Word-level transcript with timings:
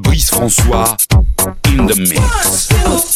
Brice 0.00 0.30
François 0.30 0.96
in 1.66 1.86
the 1.86 1.96
mix. 1.96 3.07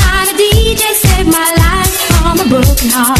Not 0.00 0.28
a 0.32 0.34
DJ 0.34 0.82
saved 1.04 1.30
my 1.30 1.48
life 1.64 1.94
from 2.08 2.40
a 2.40 2.48
broken 2.48 2.90
heart. 2.90 3.19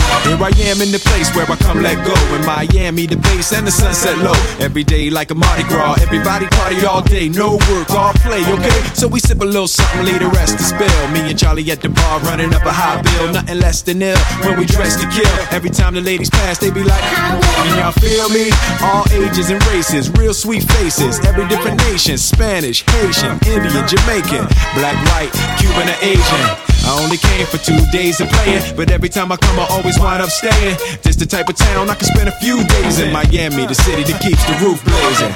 Here 0.23 0.37
I 0.37 0.51
am 0.69 0.81
in 0.81 0.91
the 0.91 0.99
place 0.99 1.33
where 1.35 1.49
I 1.49 1.55
come 1.55 1.81
let 1.81 1.97
go. 2.05 2.13
In 2.35 2.45
Miami, 2.45 3.05
the 3.05 3.17
base 3.17 3.53
and 3.53 3.65
the 3.65 3.71
sunset 3.71 4.17
low. 4.19 4.37
Every 4.59 4.83
day 4.83 5.09
like 5.09 5.31
a 5.31 5.35
Mardi 5.35 5.63
Gras. 5.63 6.01
Everybody 6.01 6.47
party 6.47 6.85
all 6.85 7.01
day, 7.01 7.29
no 7.29 7.57
work, 7.69 7.89
all 7.91 8.13
play, 8.25 8.43
okay? 8.45 8.81
So 8.93 9.07
we 9.07 9.19
sip 9.19 9.41
a 9.41 9.45
little 9.45 9.67
something, 9.67 10.05
leave 10.05 10.19
the 10.19 10.29
rest 10.29 10.57
to 10.57 10.63
spill. 10.63 11.07
Me 11.09 11.21
and 11.29 11.37
Charlie 11.37 11.69
at 11.71 11.81
the 11.81 11.89
bar 11.89 12.19
running 12.21 12.53
up 12.53 12.63
a 12.65 12.71
high 12.71 13.01
bill. 13.01 13.33
Nothing 13.33 13.59
less 13.59 13.81
than 13.81 14.01
ill 14.01 14.17
when 14.45 14.57
we 14.59 14.65
dress 14.65 14.95
to 15.01 15.07
kill. 15.09 15.31
Every 15.51 15.69
time 15.69 15.93
the 15.95 16.01
ladies 16.01 16.29
pass, 16.29 16.57
they 16.57 16.69
be 16.71 16.83
like, 16.83 17.01
Can 17.01 17.77
y'all 17.79 17.91
feel 17.91 18.29
me? 18.29 18.51
All 18.81 19.05
ages 19.11 19.49
and 19.49 19.63
races, 19.67 20.09
real 20.11 20.33
sweet 20.33 20.63
faces. 20.63 21.19
Every 21.25 21.47
different 21.47 21.77
nation 21.89 22.17
Spanish, 22.17 22.83
Haitian, 22.85 23.39
Indian, 23.45 23.87
Jamaican, 23.87 24.45
black, 24.75 24.97
white, 25.09 25.31
Cuban, 25.59 25.89
or 25.89 25.97
Asian. 26.01 26.71
I 26.83 26.97
only 27.03 27.17
came 27.17 27.45
for 27.45 27.57
two 27.57 27.77
days 27.91 28.19
of 28.21 28.29
playing, 28.29 28.75
but 28.75 28.89
every 28.91 29.09
time 29.09 29.31
I 29.31 29.37
come, 29.37 29.59
I 29.59 29.67
always 29.69 29.99
wind 30.01 30.21
up 30.21 30.29
staying. 30.29 30.77
This 31.03 31.15
the 31.15 31.25
type 31.25 31.47
of 31.47 31.55
town 31.55 31.89
I 31.89 31.95
can 31.95 32.05
spend 32.05 32.27
a 32.27 32.35
few 32.41 32.63
days 32.65 32.99
in. 32.99 33.13
Miami, 33.13 33.65
the 33.67 33.75
city 33.75 34.03
that 34.03 34.19
keeps 34.19 34.43
the 34.49 34.57
roof 34.59 34.83
blazing. 34.83 35.31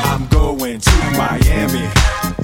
I'm 0.06 0.26
going 0.28 0.78
to 0.78 0.96
Miami. 1.18 1.84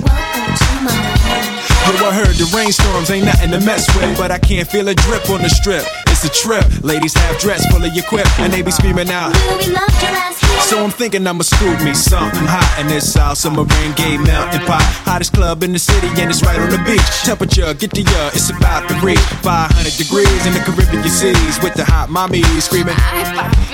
Welcome 0.02 0.50
to 0.62 0.70
Miami. 0.82 1.68
Yo, 1.88 2.06
I 2.06 2.12
heard 2.12 2.36
the 2.36 2.50
rainstorms 2.54 3.10
ain't 3.10 3.24
nothing 3.24 3.50
to 3.52 3.60
mess 3.60 3.86
with, 3.96 4.18
but 4.18 4.30
I 4.30 4.38
can't 4.38 4.68
feel 4.68 4.88
a 4.88 4.94
drip 4.94 5.30
on 5.30 5.42
the 5.42 5.48
strip. 5.48 5.84
It's 6.20 6.26
a 6.26 6.42
trip. 6.42 6.82
Ladies 6.82 7.14
have 7.14 7.38
dress 7.38 7.64
fully 7.70 7.90
equipped, 7.96 8.40
and 8.40 8.52
they 8.52 8.60
be 8.60 8.72
screaming 8.72 9.08
out. 9.08 9.30
We 9.62 9.70
love 9.70 9.86
your 10.02 10.10
ass 10.18 10.40
here? 10.40 10.60
So 10.66 10.82
I'm 10.82 10.90
thinking 10.90 11.24
I'ma 11.24 11.42
scoop 11.46 11.78
me 11.86 11.94
something 11.94 12.42
hot 12.42 12.66
in 12.80 12.88
this 12.88 13.12
South 13.12 13.38
Summer 13.38 13.62
rain 13.62 13.92
gay 13.94 14.18
mountain 14.18 14.66
pot. 14.66 14.82
Hottest 15.06 15.32
club 15.32 15.62
in 15.62 15.72
the 15.72 15.78
city 15.78 16.08
and 16.18 16.28
it's 16.28 16.42
right 16.42 16.58
on 16.58 16.70
the 16.70 16.82
beach. 16.82 17.06
Temperature, 17.22 17.72
get 17.74 17.94
the 17.94 18.02
uh, 18.02 18.34
it's 18.34 18.50
about 18.50 18.88
to 18.90 18.98
reach 18.98 19.22
500 19.46 19.94
degrees 19.94 20.42
in 20.42 20.58
the 20.58 20.62
Caribbean 20.66 21.06
seas 21.06 21.62
with 21.62 21.78
the 21.78 21.86
hot 21.86 22.10
mommy 22.10 22.42
screaming. 22.58 22.98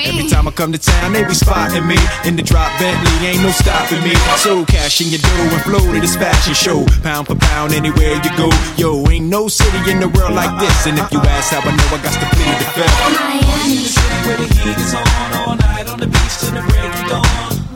Every 0.04 0.28
time 0.28 0.46
I 0.46 0.52
come 0.52 0.70
to 0.70 0.78
town, 0.78 1.16
they 1.16 1.24
be 1.24 1.32
spotting 1.32 1.88
me 1.88 1.96
in 2.28 2.36
the 2.36 2.44
drop 2.44 2.68
Bentley, 2.78 3.26
ain't 3.26 3.40
no 3.40 3.50
stopping 3.56 4.04
me. 4.04 4.12
So 4.36 4.68
cash 4.68 5.00
in 5.00 5.08
your 5.08 5.24
dough 5.24 5.48
and 5.56 5.64
flow 5.64 5.80
to 5.80 5.98
this 5.98 6.14
fashion 6.14 6.52
show, 6.52 6.84
pound 7.00 7.26
for 7.26 7.40
pound 7.40 7.72
anywhere 7.72 8.20
you 8.20 8.32
go. 8.36 8.52
Yo, 8.76 9.00
ain't 9.08 9.32
no 9.32 9.48
city 9.48 9.90
in 9.90 9.98
the 9.98 10.12
world 10.12 10.36
like 10.36 10.52
this. 10.60 10.86
And 10.86 11.00
if 11.00 11.10
you 11.10 11.18
ask 11.24 11.50
how 11.50 11.64
I 11.64 11.72
know, 11.72 11.88
I 11.88 11.98
got 12.04 12.14
to 12.20 12.33
plead 12.34 12.58
the 12.58 12.68
fifth. 12.74 12.98
Miami. 13.14 13.94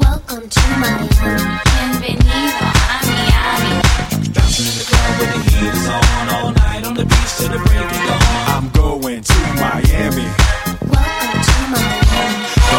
Welcome 0.01 0.49
to 0.49 0.63
Miami. 0.79 1.09
Bienvenido 1.65 2.67
a 2.67 3.01
Miami. 3.07 3.73
Dancing 4.33 4.67
in 4.67 4.75
the 4.79 4.85
club 4.89 5.11
where 5.19 5.31
the 5.33 5.41
heat 5.51 5.73
is 5.75 5.87
on 5.89 6.29
all 6.35 6.51
night 6.53 6.85
on 6.85 6.95
the 6.95 7.05
beach 7.05 7.33
till 7.39 7.49
the 7.51 7.59
break 7.59 7.81
of 7.81 8.03
dawn. 8.07 8.21
I'm 8.49 8.69
going 8.71 9.23
to 9.23 9.39
Miami. 9.61 10.38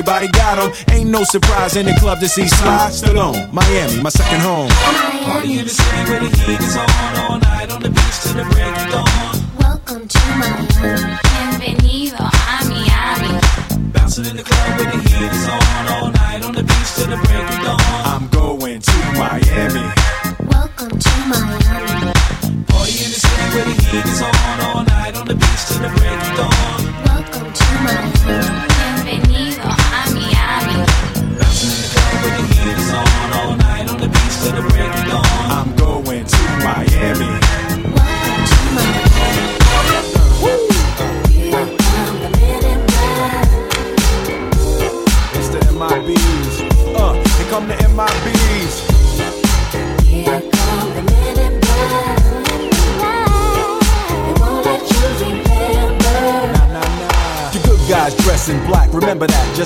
everybody 0.00 0.28
got 0.28 0.56
them. 0.56 0.72
Ain't 0.96 1.10
no 1.10 1.24
surprise 1.24 1.76
in 1.76 1.84
the 1.84 1.92
club 2.00 2.20
to 2.20 2.28
see 2.28 2.48
Sly 2.48 2.88
Stallone. 2.90 3.52
Miami, 3.52 4.00
my 4.02 4.08
second 4.08 4.40
home. 4.40 4.68
Miami. 4.72 5.68
Welcome 9.58 10.08
to 10.08 10.20
Miami. 10.40 11.18
Bienvenido 11.60 12.16
a 12.16 12.64
Miami. 12.64 13.40
Bouncing 13.92 14.24
in 14.24 14.36
the 14.36 14.42
club 14.42 14.78
where 14.78 14.90
the 14.90 14.98
heat 15.04 15.32
is 15.36 15.48
on. 15.48 15.86
All 15.92 16.10
night 16.10 16.44
on 16.44 16.52
the 16.54 16.62
beach 16.62 16.94
till 16.96 17.08
the 17.08 17.16
break 17.16 17.44
of 17.44 17.60
dawn. 17.60 17.80
I'm 18.08 18.28
going 18.28 18.80
to 18.80 18.96
Miami. 19.20 19.84
Welcome 20.48 20.98
to 20.98 21.14
Miami. 21.28 22.12
Party 22.72 22.96
in 23.04 23.10
the 23.12 23.20
city 23.20 23.46
where 23.52 23.64
the 23.68 23.76
heat 23.84 24.06
is 24.06 24.22
on. 24.22 24.60
All 24.64 24.82
night 24.84 25.14
on 25.14 25.26
the 25.26 25.34
beach 25.34 25.64
till 25.68 25.82
the 25.84 25.90
break 25.92 26.20
of 26.24 26.36
dawn. 26.40 26.80
Welcome 27.04 27.52
to 27.52 27.66
Miami. 27.84 28.59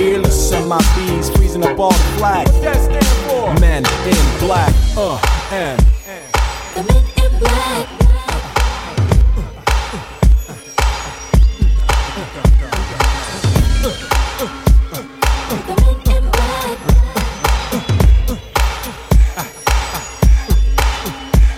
fearless. 0.00 0.48
Send 0.50 0.68
my 0.68 0.80
bees 0.96 1.30
freezing 1.30 1.64
up 1.64 1.78
all 1.78 1.90
the 1.90 2.18
flag. 2.18 2.48
What 2.48 2.62
that 2.62 2.80
stand 2.80 3.06
for? 3.28 3.60
Men 3.60 3.84
in 4.08 4.24
black. 4.40 4.72
Uh, 4.96 5.20
and. 5.52 5.78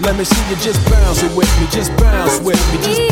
Let 0.00 0.16
me 0.18 0.24
see 0.24 0.50
you 0.50 0.56
just 0.56 0.90
bounce 0.90 1.22
it 1.22 1.36
with 1.36 1.60
me, 1.60 1.66
just 1.70 1.96
bounce 1.96 2.40
with 2.40 2.58
me, 2.72 2.82
just 2.82 3.11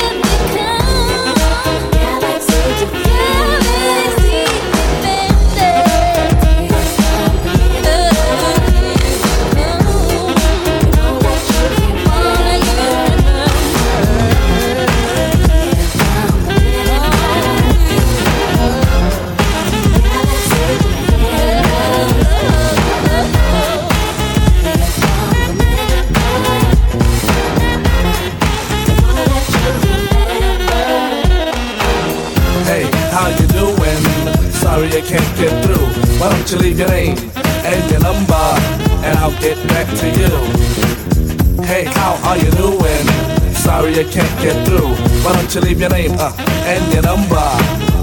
Number, 47.11 47.49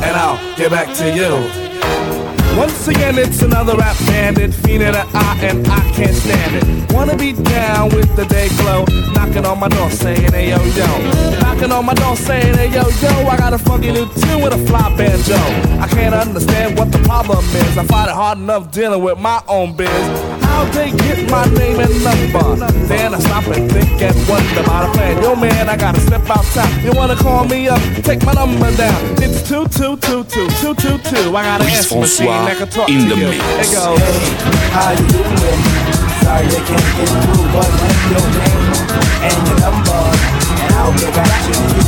and 0.05 0.15
I'll 0.17 0.39
get 0.57 0.71
back 0.71 0.95
to 1.01 1.07
you. 1.19 1.33
Once 2.59 2.89
again, 2.89 3.17
it's 3.17 3.41
another 3.41 3.75
rap 3.77 3.97
bandit, 4.07 4.51
fiending 4.51 4.95
an 5.03 5.09
eye, 5.15 5.39
and 5.49 5.67
I 5.67 5.81
can't 5.93 6.15
stand 6.15 6.57
it. 6.57 6.93
Wanna 6.93 7.17
be 7.17 7.33
down 7.33 7.89
with 7.95 8.11
the 8.17 8.27
day 8.27 8.49
glow, 8.61 8.85
knocking 9.15 9.47
on 9.47 9.61
my 9.61 9.69
door 9.69 9.91
saying, 9.91 10.33
hey 10.33 10.51
yo 10.51 10.61
yo. 10.81 10.91
Knocking 11.41 11.73
on 11.73 11.87
my 11.87 11.95
door 11.95 12.17
saying, 12.17 12.55
hey 12.55 12.71
yo 12.71 12.85
yo, 13.03 13.13
I 13.33 13.37
got 13.39 13.55
a 13.55 13.59
funky 13.59 13.93
new 13.93 14.07
tune 14.21 14.43
with 14.43 14.53
a 14.53 14.61
fly 14.67 14.95
banjo. 14.97 15.41
I 15.85 15.89
can't 15.89 16.15
understand 16.15 16.79
what 16.79 16.93
the 16.93 16.99
problem 17.11 17.45
is. 17.63 17.79
I 17.79 17.85
find 17.85 18.11
it 18.11 18.15
hard 18.15 18.39
enough 18.39 18.71
dealing 18.73 19.03
with 19.03 19.19
my 19.19 19.41
own 19.49 19.75
biz. 19.75 20.28
How'd 20.59 20.75
they 20.75 20.91
get 20.91 21.31
my 21.31 21.45
name 21.55 21.79
and 21.79 22.03
number? 22.03 22.67
Then 22.91 23.15
I 23.15 23.19
stop 23.21 23.47
and 23.47 23.71
think 23.71 24.03
and 24.03 24.17
wonder 24.29 24.59
about 24.59 24.91
a 24.91 24.93
plan. 24.93 25.23
Yo 25.23 25.37
man, 25.37 25.69
I 25.69 25.77
gotta 25.77 26.01
step 26.01 26.29
outside. 26.29 26.83
You 26.83 26.91
wanna 26.99 27.15
call 27.15 27.45
me 27.45 27.69
up? 27.69 27.79
Take 28.03 28.25
my 28.25 28.33
number 28.33 28.75
down. 28.75 28.99
It's 29.23 29.47
two 29.47 29.69
two 29.69 29.97
two 29.99 30.25
two 30.25 30.49
two 30.59 30.75
two 30.75 30.99
two. 30.99 31.37
I 31.37 31.43
got 31.47 31.61
an 31.61 31.67
Luis 31.69 31.79
answer 31.79 32.01
machine 32.01 32.27
François 32.27 32.47
that 32.47 32.57
can 32.59 32.69
talk 32.75 32.89
in 32.91 33.07
to 33.07 33.15
the 33.15 33.17
you. 33.23 33.31
mix. 33.31 33.71
It 33.71 33.71
goes. 33.71 34.03
How 34.75 34.91
you 34.99 35.07
doing? 35.07 35.63
Sorry 36.27 36.51
I 36.51 36.61
can't 36.67 36.91
get 36.99 37.07
through, 37.07 37.47
but 37.55 37.71
what's 37.79 38.03
your 38.11 38.27
name 38.35 38.67
and 39.31 39.39
your 39.47 39.59
number, 39.63 40.01
and 40.59 40.75
I'll 40.75 40.91
get 40.99 41.15
back 41.15 41.31
to 41.39 41.55
you. 41.55 41.87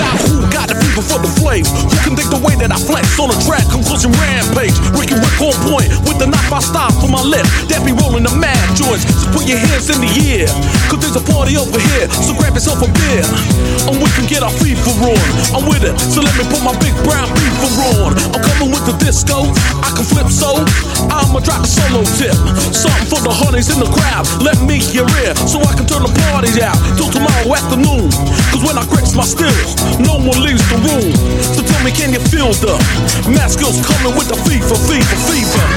Now 0.00 0.16
who 0.24 0.48
got 0.52 0.68
the 0.68 0.76
people 0.80 1.04
for 1.04 1.20
the 1.20 1.28
flames? 1.40 1.68
Who 1.68 1.96
can 2.04 2.16
think 2.16 2.28
the 2.32 2.40
way 2.40 2.56
that 2.56 2.72
I 2.72 2.76
flex 2.80 3.20
on 3.20 3.28
a 3.32 3.36
track? 3.44 3.64
Conclusion 3.68 4.12
rampage. 4.16 4.76
Ricky 4.96 5.16
Rick 5.16 5.31
on 5.42 5.54
point 5.66 5.90
with 6.06 6.18
the 6.22 6.26
knock 6.30 6.46
by 6.46 6.62
style 6.62 6.94
for 7.02 7.10
my 7.10 7.22
left. 7.22 7.50
That 7.66 7.82
be 7.82 7.90
rolling 7.90 8.22
the 8.22 8.34
mad 8.38 8.62
joints. 8.78 9.02
So 9.10 9.26
put 9.34 9.44
your 9.50 9.58
hands 9.58 9.90
in 9.90 9.98
the 9.98 10.10
air. 10.30 10.48
Cause 10.86 11.02
there's 11.02 11.18
a 11.18 11.24
party 11.26 11.58
over 11.58 11.78
here. 11.92 12.06
So 12.22 12.32
grab 12.38 12.54
yourself 12.54 12.80
a 12.80 12.88
beer. 12.88 13.26
And 13.90 13.98
we 13.98 14.08
can 14.14 14.30
get 14.30 14.46
our 14.46 14.54
FIFA 14.62 14.92
on. 15.02 15.26
I'm 15.58 15.64
with 15.66 15.82
it. 15.82 15.98
So 15.98 16.22
let 16.22 16.34
me 16.38 16.46
put 16.46 16.62
my 16.62 16.74
big 16.78 16.94
brown 17.02 17.26
FIFA 17.34 17.68
on. 17.98 18.10
I'm 18.38 18.42
coming 18.42 18.70
with 18.70 18.86
the 18.86 18.94
disco. 19.02 19.50
I 19.82 19.90
can 19.90 20.06
flip 20.06 20.30
so. 20.30 20.62
I'ma 21.10 21.42
drop 21.42 21.66
a 21.66 21.68
solo 21.68 22.06
tip. 22.14 22.34
Something 22.70 23.08
for 23.10 23.20
the 23.26 23.34
honeys 23.34 23.68
in 23.74 23.82
the 23.82 23.90
crowd. 23.90 24.24
Let 24.38 24.62
me 24.62 24.78
hear 24.78 25.06
it. 25.26 25.34
So 25.50 25.58
I 25.58 25.74
can 25.74 25.90
turn 25.90 26.06
the 26.06 26.14
party 26.30 26.54
out 26.62 26.78
till 26.94 27.10
tomorrow 27.10 27.50
afternoon. 27.50 28.14
Cause 28.54 28.62
when 28.62 28.78
I 28.78 28.86
grips 28.86 29.18
my 29.18 29.26
stills, 29.26 29.74
no 29.98 30.22
one 30.22 30.38
leaves 30.38 30.62
the 30.70 30.78
room. 30.86 31.10
So 31.50 31.66
tell 31.66 31.82
me, 31.82 31.90
can 31.90 32.14
you 32.14 32.22
feel 32.30 32.54
the 32.62 32.78
mask 33.26 33.58
skills 33.58 33.80
coming 33.84 34.14
with 34.14 34.28
the 34.28 34.38
fever, 34.46 34.76
fever, 34.86 35.16
fever? 35.32 35.71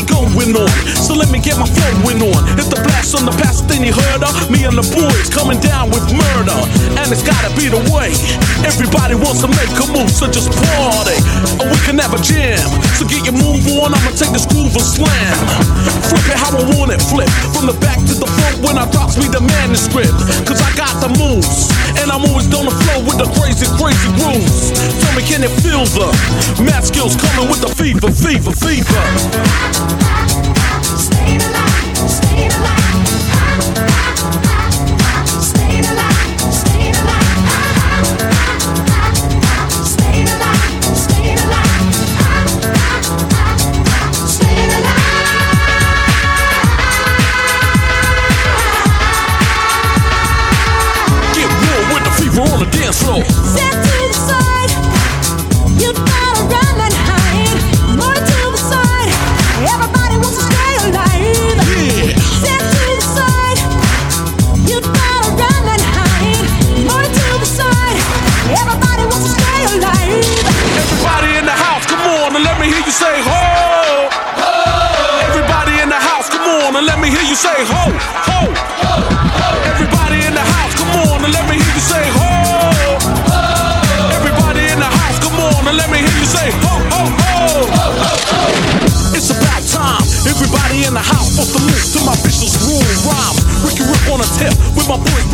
It 0.00 0.08
going 0.08 0.56
on. 0.56 0.70
So 0.96 1.12
let 1.12 1.28
me 1.28 1.38
get 1.38 1.60
my 1.60 1.68
flowing 1.68 2.20
on. 2.24 2.40
Hit 2.56 2.72
the 2.72 2.80
blast 2.80 3.12
on 3.12 3.28
the 3.28 3.34
past, 3.36 3.68
then 3.68 3.84
you 3.84 3.92
heard 3.92 4.24
of 4.24 4.32
me 4.48 4.64
and 4.64 4.76
the 4.76 4.86
boys 4.96 5.28
coming 5.28 5.60
down 5.60 5.92
with 5.92 6.04
murder. 6.08 6.56
And 6.96 7.06
it's 7.12 7.24
gotta 7.24 7.52
be 7.56 7.68
the 7.68 7.80
way. 7.92 8.16
Everybody 8.64 9.14
wants 9.14 9.44
to 9.44 9.48
make 9.52 9.72
a 9.76 9.86
move, 9.92 10.08
so 10.08 10.26
just 10.26 10.48
party. 10.52 11.18
Or 11.60 11.68
we 11.68 11.78
can 11.84 12.00
have 12.00 12.16
a 12.16 12.20
jam. 12.20 12.60
So 12.96 13.04
get 13.04 13.28
your 13.28 13.36
move 13.36 13.60
on, 13.80 13.92
I'ma 13.92 14.12
take 14.16 14.32
this 14.32 14.48
groove 14.48 14.72
and 14.72 14.88
slam. 14.88 15.36
Flip 16.08 16.26
it 16.32 16.38
how 16.40 16.56
I 16.56 16.64
want 16.76 16.92
it, 16.94 17.02
flip. 17.04 17.28
From 17.52 17.68
the 17.68 17.76
back 17.84 18.00
to 18.00 18.14
the 18.16 18.28
front 18.28 18.64
when 18.64 18.76
I 18.80 18.88
drops 18.88 19.20
me 19.20 19.28
the 19.28 19.44
manuscript. 19.44 20.16
Cause 20.48 20.60
I 20.60 20.70
got 20.76 20.96
the 21.04 21.10
moves. 21.20 21.68
And 22.00 22.08
I'm 22.08 22.24
always 22.24 22.48
on 22.54 22.64
the 22.64 22.76
flow 22.86 23.04
with 23.04 23.18
the 23.20 23.28
crazy, 23.36 23.68
crazy 23.76 24.10
grooves. 24.16 24.72
Tell 25.02 25.12
me, 25.16 25.22
can 25.26 25.44
it 25.44 25.52
feel 25.60 25.84
the 25.84 26.08
math 26.62 26.86
skills 26.86 27.16
coming 27.16 27.50
with 27.50 27.60
the 27.60 27.68
fever, 27.74 28.10
fever, 28.10 28.52
fever? 28.52 29.89
Uh-huh. 29.92 30.19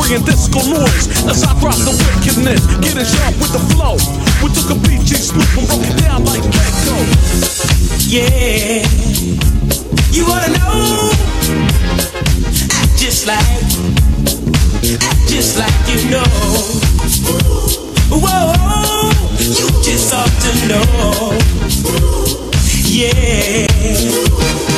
Bringing 0.06 0.24
disco 0.24 0.60
noise. 0.70 1.08
As 1.26 1.42
I 1.42 1.58
drop 1.60 1.74
the 1.82 1.90
wickedness, 1.90 2.62
getting 2.78 3.04
sharp 3.04 3.34
with 3.42 3.52
the 3.52 3.62
flow. 3.74 3.96
We 4.42 4.52
took 4.54 4.70
a 4.70 4.78
BG 4.78 5.16
swoop 5.18 5.46
and 5.58 5.66
broke 5.66 5.82
it 5.82 5.98
down 6.02 6.24
like 6.24 6.42
Gecko. 6.42 6.96
Yeah, 8.06 8.86
you 10.12 10.26
wanna 10.26 10.54
know? 10.58 11.10
Act 12.78 12.98
just 12.98 13.26
like, 13.26 13.42
act 15.02 15.28
just 15.28 15.58
like 15.58 15.74
you 15.90 16.10
know. 16.10 16.24
Whoa, 18.10 19.10
you 19.40 19.66
just 19.82 20.14
ought 20.14 20.30
to 20.30 20.52
know. 20.68 21.34
Yeah, 22.86 23.66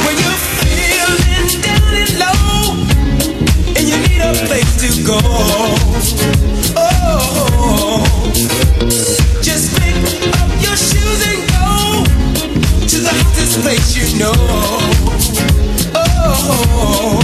when 0.04 0.16
you're 0.16 0.40
feeling 0.64 1.62
down 1.62 1.94
and 1.94 2.18
low, 2.18 2.32
and 2.32 2.47
a 4.28 4.34
place 4.46 4.76
to 4.76 4.88
go. 5.06 5.18
Oh, 6.76 8.04
just 9.40 9.74
pick 9.80 9.96
up 10.36 10.50
your 10.60 10.76
shoes 10.76 11.20
and 11.30 11.40
go 11.48 12.04
to 12.86 12.96
the 13.00 13.10
hottest 13.10 13.60
place 13.62 13.96
you 13.96 14.18
know. 14.18 14.34
Oh, 15.94 17.20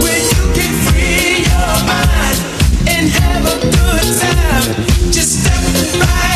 you 0.00 0.44
can 0.56 0.72
free 0.84 1.44
your 1.44 1.74
mind 1.84 2.38
and 2.88 3.04
have 3.10 3.44
a 3.44 3.56
good 3.60 4.06
time. 4.20 4.66
Just 5.12 5.42
step 5.42 5.60
right 6.00 6.33